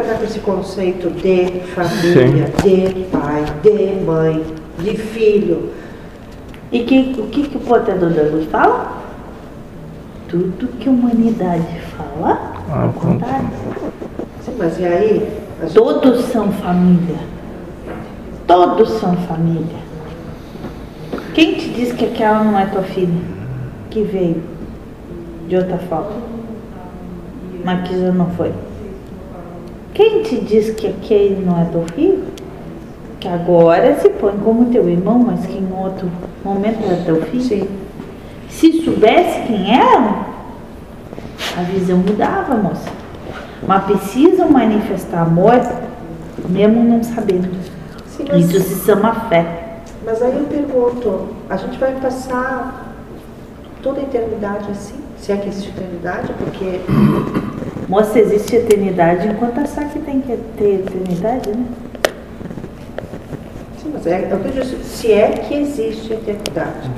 [0.00, 4.44] estar com esse conceito de família, de pai, de mãe,
[4.78, 5.70] de filho.
[6.72, 9.00] E que, o que, que o portador da luz fala?
[10.28, 13.48] Tudo que a humanidade fala, Ah, ao contrário.
[14.44, 15.28] Sim, mas e aí?
[15.74, 17.18] Todos são família.
[18.46, 19.80] Todos são família.
[21.34, 23.20] Quem te diz que aquela não é tua filha?
[23.90, 24.42] Que veio
[25.48, 26.12] de outra forma.
[27.64, 28.52] Mas que já não foi.
[30.00, 32.24] Quem te diz que aquele não é teu filho?
[33.20, 36.10] Que agora se põe como teu irmão, mas que em outro
[36.42, 37.42] momento era teu filho?
[37.42, 37.68] Sim.
[38.48, 40.24] Se soubesse quem era,
[41.54, 42.88] a visão mudava, moça.
[43.68, 45.60] Mas precisam manifestar amor,
[46.48, 47.50] mesmo não sabendo.
[48.06, 49.82] Sim, mas, Isso se chama fé.
[50.02, 52.94] mas aí eu pergunto, a gente vai passar
[53.82, 54.94] toda a eternidade assim?
[55.18, 56.32] Se é que existe eternidade?
[56.38, 56.80] Porque
[57.90, 61.64] Moça, existe eternidade enquanto achar que tem que ter eternidade, né?
[63.82, 66.88] Sim, mas é, é o que eu se é que existe eternidade.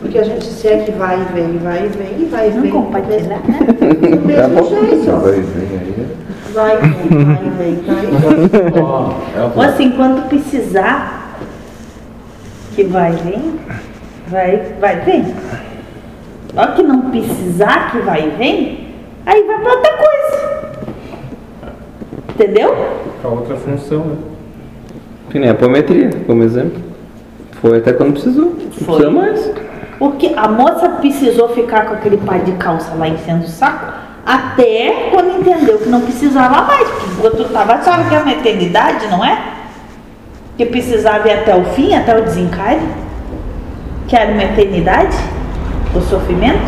[0.00, 2.54] Porque a gente se é que vai e vem, vai e vem, e vai e
[2.54, 2.70] Não vem.
[2.70, 3.58] compartilhar, né?
[4.16, 4.68] Do mesmo bom?
[4.70, 5.10] jeito.
[5.10, 5.18] ó.
[6.54, 6.78] Vai aí.
[6.88, 8.82] E vem, vai e vem, vai e vem.
[9.54, 11.36] Ou assim, quando precisar
[12.74, 13.60] que vai vem,
[14.28, 15.26] vai, vai vem.
[16.54, 18.88] Só que não precisar que vai vem,
[19.26, 20.21] aí vai pra outra coisa.
[22.34, 22.74] Entendeu?
[23.20, 24.16] Pra outra função, né?
[25.30, 26.80] Que nem a apometria, como exemplo.
[27.60, 28.54] Foi até quando precisou.
[28.58, 28.96] Não Foi.
[28.96, 29.52] precisa mais.
[29.98, 33.92] Porque a moça precisou ficar com aquele pai de calça lá enchendo o saco
[34.26, 36.88] até quando entendeu que não precisava mais.
[36.88, 39.38] Porque enquanto estava achava que era uma eternidade, não é?
[40.56, 42.88] Que precisava ir até o fim, até o desencarne.
[44.08, 45.16] Que era uma eternidade,
[45.94, 46.60] o sofrimento.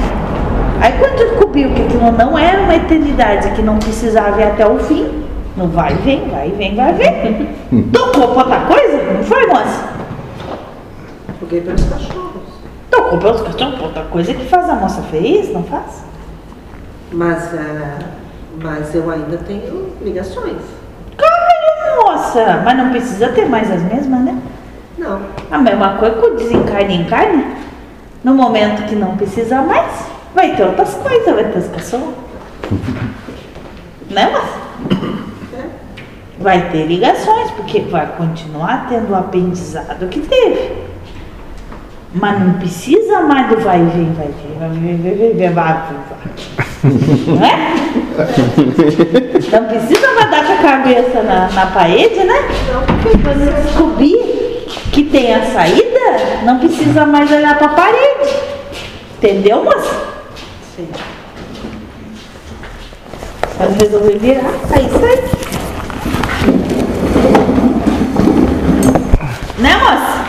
[0.80, 4.78] Aí quando descobriu que aquilo não era uma eternidade, que não precisava ir até o
[4.78, 5.23] fim,
[5.56, 7.48] não vai vem, vai vem, vai vem.
[7.92, 9.12] Tocou pra outra coisa?
[9.12, 9.88] Não foi, moça?
[11.40, 12.42] Joguei pelos cachorros.
[12.90, 16.04] Tocou pelos cachorros, outra coisa que faz a moça feliz, não faz?
[17.12, 17.98] Mas, ah,
[18.60, 20.60] mas eu ainda tenho ligações.
[21.16, 22.62] Caralho, moça!
[22.64, 24.36] Mas não precisa ter mais as mesmas, né?
[24.98, 25.20] Não.
[25.52, 27.44] A mesma coisa com o desencarne encarne.
[28.24, 29.92] No momento que não precisa mais,
[30.34, 32.14] vai ter outras coisas, vai ter os cachorros.
[34.10, 34.64] né, moça?
[36.38, 40.72] Vai ter ligações, porque vai continuar tendo o aprendizado que teve.
[42.12, 45.36] Mas não precisa mais do vai e vem, vai e vem, vai vem, vai vem,
[45.36, 45.94] vai, vai, vai.
[47.26, 47.74] Não é?
[49.50, 52.34] Não precisa mais dar com a cabeça na, na parede, né?
[52.86, 58.36] Porque quando descobrir que tem a saída, não precisa mais olhar para a parede.
[59.16, 60.14] Entendeu, moça?
[60.76, 60.88] Sim.
[63.56, 65.43] Quando resolver virar, aí sai.
[69.64, 70.24] Né, moça?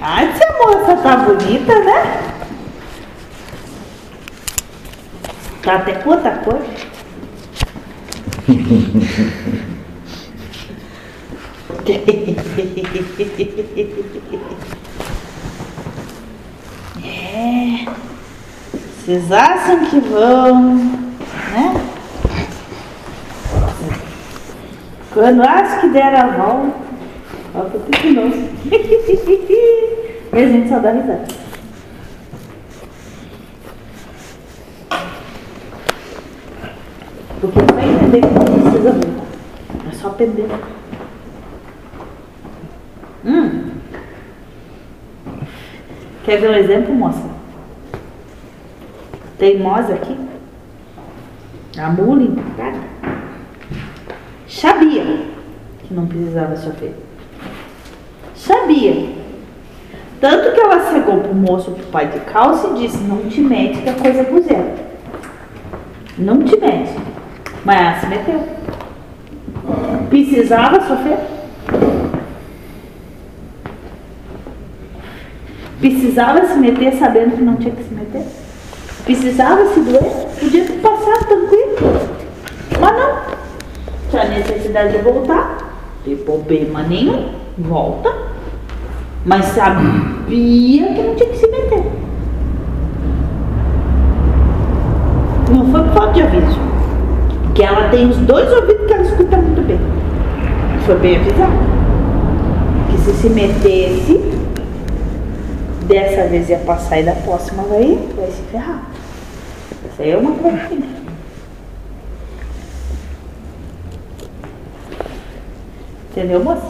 [0.00, 2.22] Ai, se a moça tá bonita, né?
[5.62, 6.62] Tá até outra cor.
[17.04, 17.84] É.
[19.04, 20.76] Vocês acham que vão,
[21.52, 21.84] né?
[25.14, 26.74] Quando acho que der a volta,
[27.52, 28.34] tudo de novo.
[30.32, 31.24] e a gente só dá risada.
[37.40, 39.24] Porque vai entender que não precisa voltar.
[39.88, 40.48] É só aprender.
[43.24, 43.70] Hum.
[46.24, 47.22] Quer ver um exemplo, moça?
[49.38, 50.18] Teimosa aqui.
[51.78, 53.03] A mula empacada.
[54.54, 55.04] Sabia
[55.80, 56.94] que não precisava sofrer.
[58.36, 59.08] Sabia.
[60.20, 63.82] Tanto que ela chegou pro moço, pro pai de calça e disse, não te mete
[63.82, 64.72] que a coisa é zero.
[66.16, 66.94] Não te mete.
[67.64, 68.48] Mas ela se meteu.
[70.08, 71.18] Precisava sofrer?
[75.80, 78.22] Precisava se meter sabendo que não tinha que se meter?
[79.04, 80.28] Precisava se doer?
[80.38, 81.43] Podia passar tranquilo.
[84.26, 85.58] Tinha necessidade de voltar.
[86.04, 87.30] Tem problema nenhum.
[87.58, 88.12] Volta.
[89.24, 91.84] Mas sabia que não tinha que se meter.
[95.50, 96.58] Não foi por falta de aviso.
[97.44, 99.78] Porque ela tem os dois ouvidos que ela escuta muito bem.
[100.84, 101.52] Foi bem avisada.
[102.90, 104.20] Que se se metesse,
[105.86, 108.82] dessa vez ia passar e da próxima vai, vai se ferrar.
[109.92, 111.03] Isso aí é uma coisa.
[116.14, 116.68] Entendeu, moça?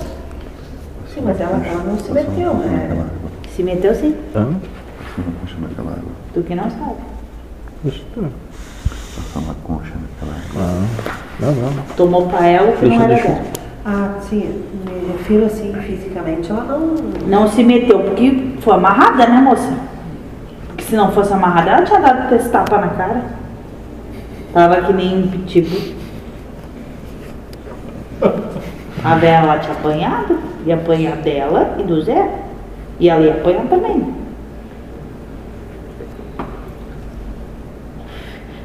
[1.12, 3.04] Sim, mas ela, ela não se meteu, né?
[3.54, 4.46] Se meteu sim, Hã?
[4.46, 6.12] Uma concha naquela água.
[6.32, 6.94] tu que não sabe.
[8.14, 8.28] Tá.
[9.16, 10.62] Passar uma concha naquela água.
[10.62, 10.86] Ah,
[11.40, 11.82] não, não.
[11.94, 13.28] Tomou pra ela o que Deixa, não era deixa.
[13.28, 13.42] dela.
[13.84, 16.94] Ah, sim, me refiro assim, fisicamente, ela não...
[17.26, 19.74] Não se meteu, porque foi amarrada, né, moça?
[20.68, 23.22] Porque se não fosse amarrada, ela tinha dado esse tapa na cara.
[24.54, 25.44] Tava que nem um
[29.04, 32.26] A Bela tinha apanhado, ia apanhar dela e do Zé.
[32.98, 34.14] E ela ia apanhar também.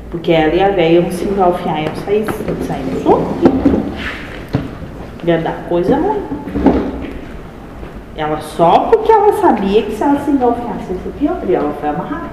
[0.09, 2.25] Porque ela e a velha iam se engalfiar, iam sair,
[2.65, 3.36] sair no soco.
[5.25, 6.24] Ia dar coisa ruim.
[8.15, 11.74] Ela só porque ela sabia que se ela se engalfiasse, ia ser pior, e ela
[11.80, 12.30] foi amarrada.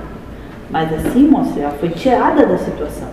[0.71, 3.09] Mas assim, moça, ela foi tirada da situação.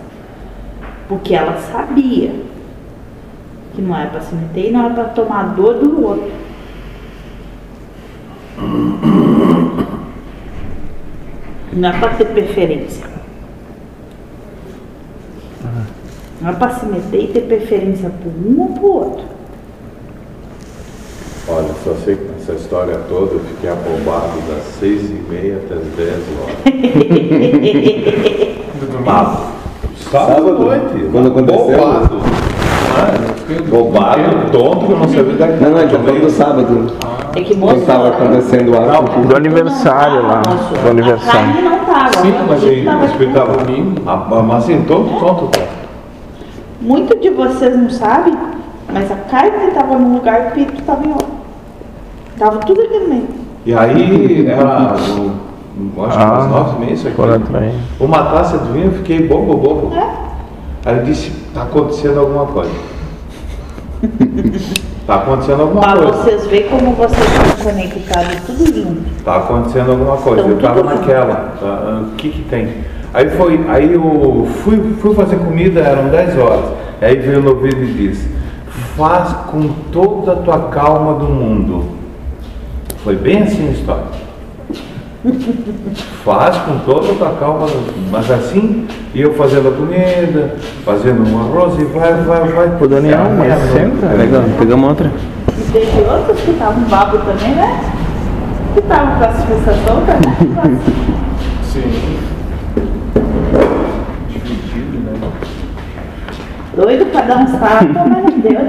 [1.08, 2.32] Porque ela sabia
[3.74, 6.30] que não era para se meter e não era para tomar a dor do outro.
[11.72, 13.04] Não é para ter preferência.
[16.40, 19.24] Não é para se meter e ter preferência por um ou por outro.
[21.48, 25.74] Olha, só sei que nessa história toda eu fiquei abobado das seis e meia até
[25.74, 26.56] as dez horas.
[29.04, 29.52] Papo.
[30.10, 31.08] Sábado à noite.
[31.10, 31.76] Quando aconteceu?
[31.76, 32.53] Bobado.
[33.68, 36.86] Bobado, tonto, que eu não sabia da Não, não, ele tá falando do sábado.
[37.36, 37.74] É que moço.
[37.74, 39.20] Quando tava acontecendo o ato.
[39.20, 40.40] Do aniversário lá.
[40.40, 41.52] Do A aniversário.
[42.22, 43.94] Sim, mas a gente ele explicava pra mim.
[44.06, 45.68] Ah, Mas assim, tonto, tonto, cara.
[46.80, 48.34] Muito de vocês não sabem,
[48.92, 51.28] mas a carne estava num lugar e o peito estava em outro.
[52.38, 53.28] Tava tudo aqui no meio.
[53.66, 55.32] E aí, era, no- acho que
[55.96, 57.20] umas Ah, nove e meia, isso aqui.
[58.00, 59.94] Uma taça de vinho, eu fiquei bobo, bobo.
[59.94, 60.08] É?
[60.86, 62.70] Aí ele disse, tá acontecendo alguma coisa.
[65.06, 66.12] Tá acontecendo alguma Para coisa.
[66.12, 69.24] vocês verem como vocês estão conectados tudo junto.
[69.24, 70.40] Tá acontecendo alguma coisa.
[70.42, 70.98] Então, eu tava tudo bem.
[70.98, 71.34] naquela.
[71.34, 72.68] tá, ah, O que que tem?
[73.12, 76.64] Aí foi, aí eu fui, fui fazer comida, eram 10 horas.
[77.00, 78.28] Aí veio no ouvido e disse,
[78.96, 81.84] faz com toda a tua calma do mundo.
[83.04, 84.04] Foi bem assim a história.
[86.22, 87.66] Faz com toda a calma,
[88.10, 90.54] mas assim, e eu fazendo a comida,
[90.84, 92.68] fazendo um arroz e vai, vai, vai.
[92.78, 94.06] Ô, Daniel, É, mas é, senta.
[94.08, 95.10] Legal, pegamos outra.
[95.48, 97.80] E teve outros que estavam babo também, né?
[98.74, 100.78] Que estavam com a sensação também.
[101.72, 102.18] Sim.
[104.28, 105.14] Dividido, né?
[106.76, 108.68] Doido pra dar uns tapas, mas não deu, né?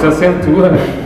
[0.00, 1.05] Se acentua, né?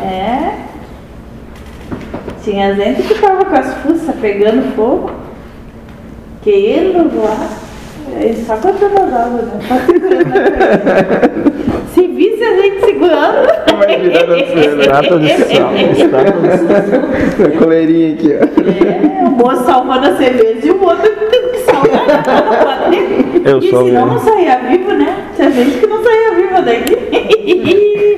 [2.40, 2.44] É.
[2.44, 5.10] Tinha gente que tava com as fuças pegando fogo,
[6.42, 7.48] querendo voar.
[8.18, 9.60] E só contando as asas, né?
[9.68, 11.52] Só segurando.
[11.94, 13.48] Se visse a gente segurando.
[14.80, 15.74] Estátua de sal.
[15.76, 17.58] Estátua de sal.
[17.58, 18.42] Coleirinha aqui, ó.
[18.42, 22.22] É, o moço salvando a cerveja e o outro tendo que salvar né?
[22.36, 23.48] não bater.
[23.48, 24.06] Eu e sou senão mesmo.
[24.06, 25.16] não saía vivo, né?
[25.36, 28.06] Tinha gente que não saía viva daqui.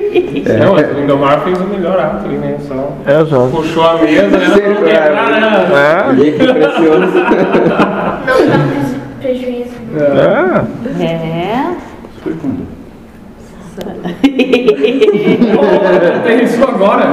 [0.45, 2.57] Não, mas o Lindomar fez o melhor ato ali, né?
[2.67, 4.47] Só É, puxou a mesa, né?
[4.67, 5.67] Não quebrar, né?
[5.73, 7.13] É, precioso.
[8.25, 8.59] Não dá
[9.21, 9.73] prejuízo.
[9.97, 11.03] é.
[11.03, 11.75] É.
[12.21, 12.67] Foi quando?
[16.23, 17.03] Tem isso agora.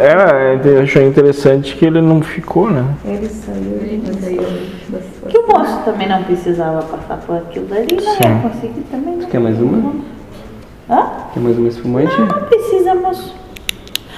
[0.00, 2.84] É, eu achei interessante que ele não ficou, né?
[3.04, 4.76] Ele saiu, mas aí eu...
[5.28, 8.40] Que o moço também não precisava passar por aquilo dali, Sim.
[8.42, 9.16] conseguir também.
[9.16, 9.26] Não.
[9.26, 9.92] Quer mais uma?
[10.88, 11.10] Hã?
[11.34, 12.20] Quer mais uma espumante?
[12.20, 13.34] Não, não precisa, moço.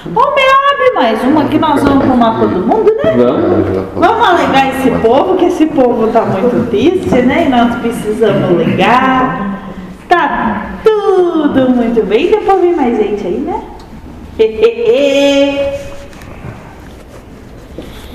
[0.05, 3.15] Ô, me abre mais uma que nós vamos tomar todo mundo, né?
[3.17, 3.93] Vamos.
[3.95, 7.47] Vamos alegar esse povo, que esse povo tá muito triste, né?
[7.47, 9.59] E nós precisamos ligar.
[10.07, 12.29] Tá tudo muito bem.
[12.29, 13.63] Depois vem mais gente aí, né?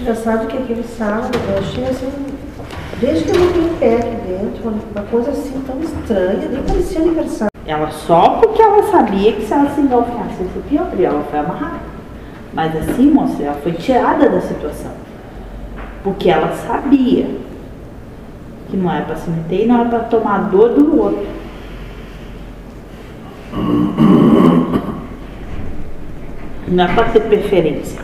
[0.00, 2.12] Engraçado que aquele sábado eu achei assim,
[3.00, 7.00] desde que eu vi em pé aqui dentro, uma coisa assim tão estranha, nem parecia
[7.00, 7.53] aniversário.
[7.66, 11.80] Ela só porque ela sabia que se ela se engalfiasse, ia ser ela foi amarrada.
[12.52, 14.92] Mas assim, moça, ela foi tirada da situação.
[16.02, 17.26] Porque ela sabia
[18.68, 21.26] que não era para se meter e não era para tomar a dor do outro.
[26.68, 28.00] Não é para ter preferência.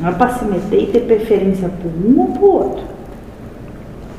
[0.00, 2.97] Não é para se meter e ter preferência por um ou por outro.